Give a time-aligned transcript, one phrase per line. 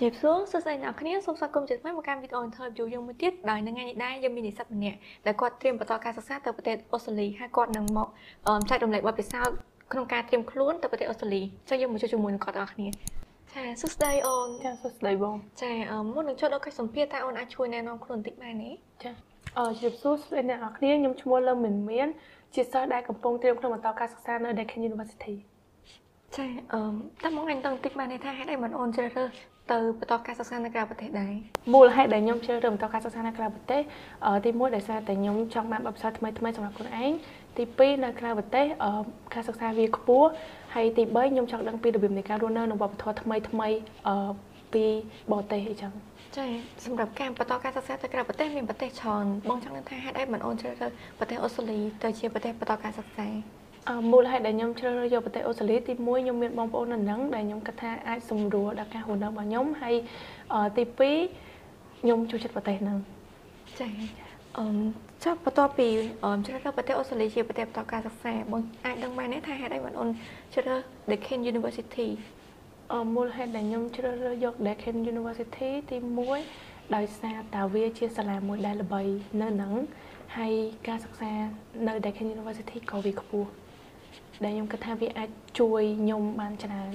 [0.00, 8.08] ជម្រាបសួរសួស្តីអ្នកគ្នាសូមស្វាគមន៍ជាថ្មីមកកាន់វីដេអូ interview យើងមួយទៀតដោយនៅថ្ងៃនេះដែរយើងមាននិស្សិតម្នាក់ដែលគាត់ត្រៀមបន្តការសិក្សាទៅប្រទេសអូស្ត្រាលីហើយគាត់នឹងមក
[8.70, 9.56] ចែករំលែកបទពិសោធន៍
[9.92, 15.72] ក្នុងការត្រៀមខ្លួនទៅប្រទេសអូស្ត្រាលីចឹងយើងមកជួបជាមួយនឹងគាត់ទាំងអស់គ្នាចាសួស្តីអូនចាសួស្តីបងចា
[16.14, 18.72] មុននឹងចូលដល់កិច្ចសម្ភាសតើអូនអាចជួយណែនាំខ្លួនបន្តិចបានទេ
[19.02, 19.10] ចា
[19.58, 20.14] អឺជម្រាបសួរ
[20.48, 22.08] អ្នកនរគ្នាខ្ញុំឈ្មោះលឹមមិនមាន
[22.54, 25.36] ជាសិស្សដែលកំពុងត្រៀមខ្លួនបន្តការសិក្សានៅ Deakin University
[26.38, 26.80] ចាអឺ
[27.24, 29.30] តើមកអញតឹងតិចបានថាហេតុអីមិនអូនជ្រើសរើស
[29.72, 31.32] ទៅបន្តការសិក្សានៅក្រៅប្រទេសដែរ
[31.74, 33.82] មូលហេតុដែលខ្ញុំជ្រើសរើសបន្តការសិក្សានៅក្រៅប្រទេស
[34.44, 37.12] ទី1ដោយសារតែខ្ញុំចង់បានបទពិសោធន៍ថ្មីថ្មីសម្រាប់ខ្លួនឯង
[37.56, 38.64] ទី2នៅក្រៅប្រទេស
[39.34, 40.28] ការសិក្សាវាខ្ពស់
[40.74, 43.68] ហើយទី3ខ្ញុំចង់ដឹងពីរបៀបនៃការរស់នៅនិងវប្បធម៌ថ្មីថ្មី
[44.72, 44.84] ពី
[45.32, 45.92] បរទេសអីចឹង
[46.36, 46.46] ចា
[46.84, 53.28] សម្រាប់ការបន្តការសិក្សាទៅក្រៅប្រទេសមានប្រទេសច្រើនបងចង់ដឹងថាហេតុអីមិនអូនជ្រើសរើសប្រទេសអូស្ត្រាលីទៅជាប្រទេសបន្តការសិក្សា
[54.10, 59.94] មូលហេតុដែលខ្ញុំជ្រើសរើសយកប្រទេសអូស្ត្រាលីទី1ខ្ញុំមានបងប្អូននៅនឹងដែលខ្ញុំគិតថាអាចសម្រួលដល់ការរស់នៅរបស់ខ្ញុំហើយ
[60.76, 62.98] ទី2ខ្ញុំចូលចិត្តប្រទេសហ្នឹង
[63.78, 63.88] ចា
[64.58, 64.66] អឺ
[65.24, 65.88] ចាប់បន្ទាប់ពី
[66.46, 70.10] ជ្រើសរើសប្រទេសអូស្ត្រាលីជាប្រទេសបន្តការសិក្សាបងអាចដឹងបានទេថាហេតុអីបានអូន
[70.54, 72.08] ជ្រើសរើស Deakin University
[72.92, 75.96] អឺមូលហេតុដែលខ្ញុំជ្រើសរើសយក Deakin University ទី
[76.46, 79.02] 1ដោយសារតាវាជាសាលាមួយដែលល្បី
[79.42, 79.72] នៅនឹង
[80.36, 80.52] ហើយ
[80.88, 81.32] ការសិក្សា
[81.86, 83.50] នៅ Deakin University ក៏វាខ្ពស់
[84.44, 86.92] ដែលខ្ញុំគិតថាវាអាចជួយខ្ញុំបានច្រើន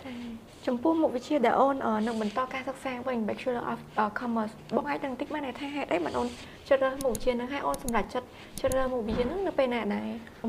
[0.00, 3.78] ចា៎ចំពោះមុខវិជ្ជាដែលអូននឹងបន្តការសិក្សាវិញ Bachelor of
[4.20, 6.28] Commerce បងអាចដឹងតិចបានថាហេតុអីបានអូន
[6.66, 8.26] ជ្រើសរើសមុខវិជ្ជានឹងហើយអូនសម្រេចចិត្ត
[8.60, 10.08] ជ្រើសរើសមុខវិជ្ជានឹងនៅពេលណាដែរ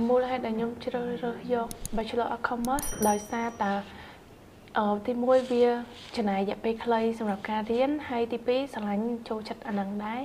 [0.09, 3.73] មូលហេតុដែលខ្ញុំជ្រើសរើសយក Bachelor of Commerce ដោយសារតា
[4.77, 5.65] អឺទី1វា
[6.15, 10.21] ចំណាយរយៈពេលខ្លីសម្រាប់ការរៀនហើយទី2ស្រឡាញ់ចូលចិត្តអានឹងដែរ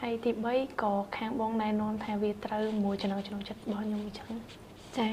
[0.00, 4.30] ហើយទី3ក៏ខាងបងណែនាំថាវាត្រូវមួយចំណងចំណងចិត្តរបស់ខ្ញុំអញ្ចឹង
[4.98, 5.10] ចា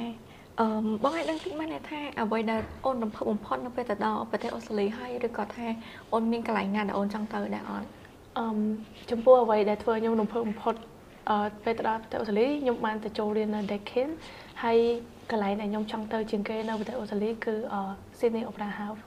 [0.59, 0.65] អឺ
[1.03, 5.67] បងឲ្យដឹងតិចមកថាអ្វីដែលអូនរំភើបបំផុតនៅពេលទៅដល់ប្រទេសអូស្ត្រាលីហើយឬក៏ថា
[6.13, 7.87] អូនមានកន្លែងណាដែលអូនចង់ទៅដែរអត់
[8.37, 8.45] អឺ
[9.11, 10.75] ចំពោះអ្វីដែលធ្វើខ្ញុំរំភើបបំផុត
[11.29, 14.09] អឺពេលទៅដល់ប្រទេសអូស្ត្រាលីខ្ញុំបានទៅចូលរៀននៅ Deakin
[14.63, 14.77] ហើយ
[15.31, 17.53] កន្លែងដែលខ្ញុំចង់ទៅជាងគេនៅប្រទេសអូស្ត្រាលីគឺ
[18.19, 19.01] Sydney Opera House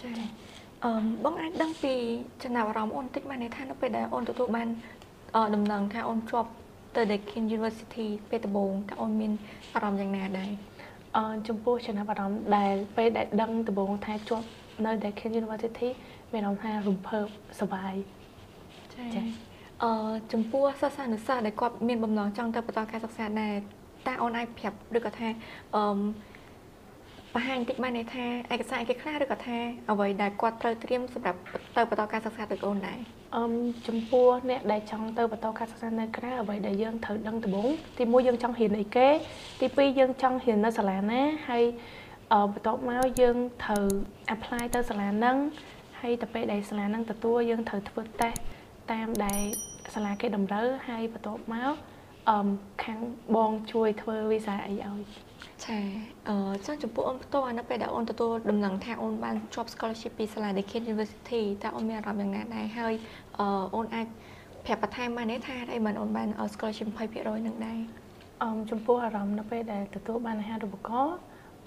[0.00, 0.10] ចា
[0.84, 0.90] អឺ
[1.24, 1.94] បងអាចដឹងពី
[2.42, 4.68] ចំណាប់អារម្មណ៍អូនតិចបានថានៅពេលដែលអូនទទួលបាន
[5.54, 6.50] ដំណឹងថាអូនជាប់
[6.94, 9.32] ទៅ Deakin University ពេលដំបូងតើអូនមាន
[9.74, 10.50] អារម្មណ៍យ៉ាងណាដែរ
[11.16, 14.46] អឺចំពោះចំណាប់អារម្មណ៍ដែលពេលដែលដឹងដំបូងថាជាប់
[14.84, 15.88] នៅ Deakin University
[16.32, 17.26] មានអារម្មណ៍ថារំភើប
[17.60, 17.94] សប្បាយ
[18.94, 19.26] ចា៎
[19.82, 19.90] អឺ
[20.32, 23.54] ចំពោះសិស្សានុសិស្សដែលគាត់មានបំណងចង់ទៅបន្តការសិក្សាដែរ
[24.06, 25.28] តើអូនអាចប្រាប់ឬក៏ថា
[25.76, 25.82] អឺ
[27.34, 29.58] បង្ហាញតិចបានន័យថាឯកសារអីគេខ្លះឬក៏ថា
[29.90, 31.38] អ្វីដែលគាត់ត្រូវត្រៀមសម្រាប់
[31.76, 32.98] ទៅបន្តការសិក្សាទៅអូនដែរ
[33.36, 33.44] អឺ
[33.88, 39.08] ចំពោះអ្នកដែលចង់ទៅបន្តការសិក្សានៅក្រៅអ្វីដែលយើងត្រូវដឹងដំបូងទីមួយយើងចង់រៀនអីគេ
[39.60, 41.64] ទីពីរយើងចង់រៀននៅសាលាណាហើយ
[42.32, 43.84] អឺបន្ទាប់មកយើងត្រូវ
[44.34, 45.36] apply ទៅសាលាហ្នឹង
[46.00, 48.38] ហើយទៅពេលដែលសាលាហ្នឹងទទួលយើងត្រូវធ្វើតេស្ត
[48.92, 49.42] តាមដែល
[49.94, 51.74] សាលាគេតម្រូវហើយបន្ទាប់មក
[52.28, 52.48] អឺ
[52.84, 52.98] ខាង
[53.36, 55.00] បងជួយធ្វើវីសាអីឲ្យ
[55.64, 55.78] ចា
[56.28, 62.94] អឺចឹងចំពោះអូនផ្ទាល់នៅពេលដែលអូនទទួលដំណឹងថាអូនបានជាប់ scholarship ពីសាលា Deakin University តើអូនមានអារម្មណ៍យ៉ាងណាដែរហើយ
[63.38, 64.06] អឺអូនអាច
[64.64, 67.80] ប្រាប់បន្ថែមបានទេថាអីបានអូនបាន scholarship 20%នឹងដែរ
[68.42, 71.16] អឺចំពោះអារម្មណ៍នៅពេលដែលទទួលបានអាហារូបករណ៍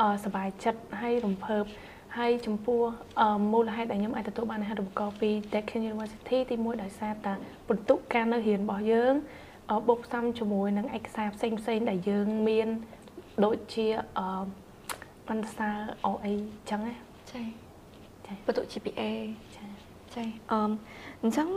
[0.01, 1.63] អឺសប្បាយចិត្តហើយរំភើប
[2.17, 2.81] ហើយចំពោះ
[3.51, 7.33] មូលហេតុដែលខ្ញុំអាចទទួលបានអាហារូបករណ៍ពី Deakin University ទី1ដោយសារតា
[7.69, 9.13] បន្ទុកការនៅរៀនរបស់យើង
[9.87, 12.67] បូកផ្សំជាមួយនឹងឯកសារផ្សេងផ្សេងដែលយើងមាន
[13.45, 13.87] ដូចជា
[14.17, 14.43] អឺ
[15.29, 15.69] បន្សា
[16.05, 16.33] អអី
[16.69, 16.95] ចឹងណា
[17.31, 17.43] ចា
[18.25, 19.01] ចាបន្ទុ GPA
[19.55, 19.65] ចា
[20.15, 20.61] ចាអឺ
[21.23, 21.49] អញ្ចឹង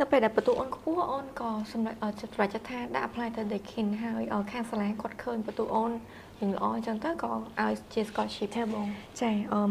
[0.00, 5.92] នៅពេលដែលបន្ទុអូនខ្ពស់អូនក៏សម្រេចចិត្តប្រចាំថាដាក់ apply ទៅ Deakin ហើយខាងសាលាគាត់ឃើញបន្ទុអូន
[6.40, 8.86] យ៉ាងល្អអញ្ចឹងទៅក៏ឲ្យជា scholarship ទេបង
[9.20, 9.62] ចាអឺ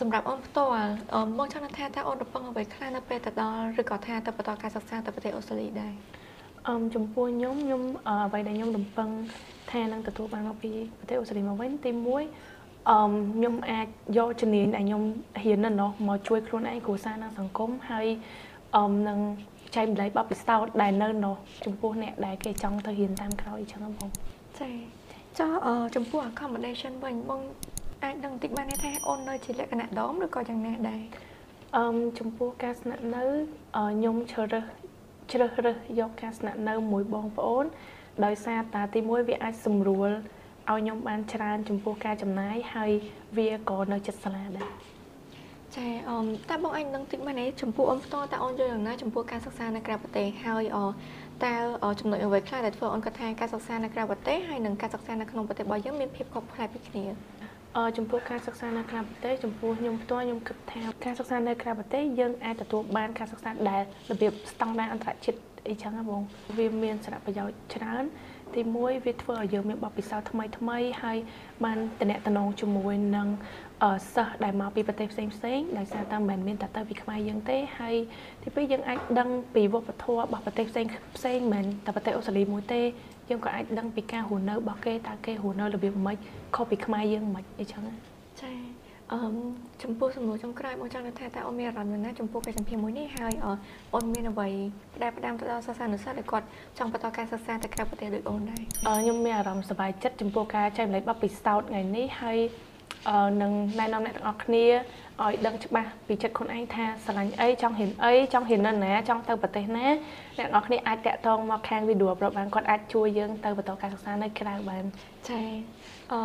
[0.00, 0.90] សម្រាប់អូនផ្ទាល់
[1.38, 5.94] មកចង់ថាតើអូនរំពឹងអ្វីខ្លះនៅពេលទៅដល់ឬក៏ថាទៅបន្តការសិក្សាទៅប្រទេសអូស្ត្រាលីដែរ
[6.68, 9.08] អឺចំពោះខ្ញុំខ្ញុំអ្វីដែលខ្ញុំរំពឹង
[9.70, 12.06] ថានឹងទទួលបានមកពីប្រទេសអូស្ត្រាលីមកវិញទី1
[12.90, 12.98] អឺ
[13.34, 15.02] ខ្ញុំអាចយកជំនាញដែលខ្ញុំ
[15.44, 18.06] រៀននៅនោះមកជួយខ្លួនឯងគ្រួសារនិងសង្គមហើយ
[18.76, 19.18] អឺនឹង
[19.74, 24.08] ចែកម្លែកបបពិសោធន៍ដែលនៅនោះចំពោះអ្នកដែលគេចង់ទៅរៀនតាមក្រោយអញ្ចឹងបង
[24.60, 24.70] ចា
[25.38, 25.50] ចុះ
[25.94, 27.40] ចំពោះ accommodation វិញបង
[28.02, 31.02] អាចដឹងបន្តិចបានទេថាអូននៅជាលក្ខណៈដមឬក៏យ៉ាងណាដែរ
[31.76, 31.86] អឺ
[32.18, 33.24] ចំពោះការស្នាក់នៅ
[33.76, 34.85] ខ្ញុំជ្រើសរើស
[35.30, 37.64] ជ្រើសរើសយកការស្នាក់នៅមួយបងប្អូន
[38.24, 40.10] ដោយសារតាទីមួយវាអាចសម្រួល
[40.70, 42.90] ឲ្យខ្ញុំបានច្រើនចំពោះការចំណាយហើយ
[43.36, 44.72] វាក៏នៅចិត្តសាលាដែរ
[45.76, 46.18] ចាអឺ
[46.50, 50.78] តើបងអញនឹងតិចមកនេះចំពោះអូនផ្ទាល់តើអូនយល់យ៉ាងណាចំពោះការសិក្សានៅក្រៅប្រទេសហើយអ
[51.44, 51.54] តើ
[52.00, 57.35] ចំណុចអ្វីខ្លះដែលធ្វើអូនគាត់ថាការសិក្សានៅក្រៅប្រទេសហើយនិងការសិក្សានៅក្នុងប្រទេសរបស់យើងមានភាពខុសប្លែកពីគ្នាអអឺ
[57.98, 66.20] ចំពោះការសិក្សានៅក្រៅប្រទេសចំពោះខ្ញុំផ្ទាល់ខ្ញុំគិតថាការសិក្សានៅក្រៅប្រទេសយើងអាចទទួលបានការសិក្សាដែលរបៀបស្តង់ដារអន្តរជាតិអីចឹងណាបង
[66.58, 68.04] វាមានសារៈប្រយោជន៍ច្រើន
[68.54, 71.18] ទីមួយវាធ្វើឲ្យយើងមានបទពិសោធន៍ថ្មីថ្មីហើយ
[71.64, 73.28] បានតំណែងជាមួយនឹង
[73.82, 77.96] អឺសិស្សដែលមកពីប្រទេសផ្សេងផ្សេងដោយសារតែមិនមែនមានតែទៅពីខ្មែរយើងទេហើយ
[78.42, 82.82] ទីពីរយើងអាចដឹងពីវប្បធម៌របស់ប្រទេសផ្សេងផ្សេងមិនមែនតែប្រទេសអូស្ត្រាលីមួយទេ
[83.28, 86.16] យើងក៏អាចដឹងពីការរស់នៅរបស់គេតើគេរស់នៅរបៀបម៉េច
[86.54, 88.15] ខុសពីខ្មែរយើងមិនអីចឹងណាចា
[89.12, 89.18] អឺ
[89.82, 93.52] ចំពោះសំណួរចុងក្រោយបងចង់ថាតើអូនមានអារម្មណ៍យ៉ាងណាចំពោះកិច្ចសម្ភារមួយនេះហើយអឺ
[93.94, 94.48] អូនមានអ្វី
[94.94, 96.46] ផ្ដែផ្ដាំទៅដល់សិស្សានុសិស្សដែលគាត់
[96.78, 102.65] ចង់បន្តការសិក្សាទៅក្រៅប្រទេសដូចអូនដែរអឺខ្ញុំមានអារម្មណ៍សប្បាយចិត្តចំពោះការចែករំលែកបទពិសោធន៍ថ្ងៃនេះហើយអឺ
[103.42, 104.64] នឹងណែនាំអ្នកទាំងអស់គ្នា
[105.24, 109.86] ឲ្យដឹងច្បាស់ពីចិត្តខ្លួនឯងថាស្រឡាញ់អីចង់ហ៊ានអីចង់ហ៊ាននៅណាចង់ទៅប្រទេសណា
[110.38, 114.84] អ្នកទាំងអស់គ្នាអាចតាក់ទងមកខាងវីដេអូប្រាប់បានគាត់អាចជួយយើងទៅបន្តការសិក្សានៅក្រៅបាន
[115.28, 115.40] ចា
[116.12, 116.20] អឺ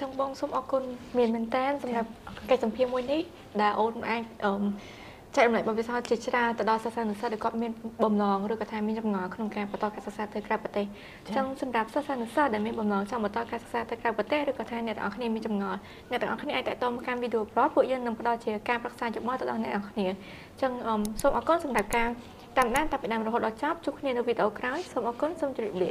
[0.00, 0.82] ចឹងបងសូមអរគុណ
[1.18, 2.10] មានមែនតើសម្រាប់
[2.50, 3.22] កិច្ចសម្ភារមួយនេះ
[3.62, 4.54] ដែលអូនអាចអឺ
[5.36, 7.72] ចែករំលែកបទពិសោធន៍ជាច្រើនទៅដល់សិស្សានុសិស្សដែលគាត់មាន
[8.04, 10.86] បំណងឬក៏ថាមានចម្ងល់ក្នុងការបន្តការសិក្សាទៅក្រៅប្រទេស
[11.36, 15.78] ចឹងសម្រាប់សិស្សានុសិស្សដែលមានបំណងចង់បន្តការសិក្សាទៅក្រៅប្រទេសឬក៏ថាអ្នកទាំងអស់គ្នាមានចម្ងល់
[16.10, 20.08] អ្នកទាំងអស់គ្នាអាចតាក់ទងមកកាន់វីដេអូប្រូពួកយើងនឹងផ្ដល់ជាការប្រឹក្សាយោបល់ទៅដល់អ្នកទាំងអស់គ្នា
[20.60, 22.08] ចឹងអឺសូមអរគុណសម្រាប់ការ
[22.58, 25.84] តាមដានតាំងពីដើមរហូតដល់ចប់ជួបគ្នានៅវីដេអូក្រោយសូមអរគុណសូមជម្រាបល